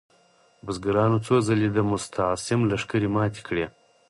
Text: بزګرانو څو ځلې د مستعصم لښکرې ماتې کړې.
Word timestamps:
بزګرانو 0.65 1.17
څو 1.25 1.35
ځلې 1.47 1.67
د 1.73 1.77
مستعصم 1.89 2.59
لښکرې 2.69 3.09
ماتې 3.15 3.41
کړې. 3.47 3.65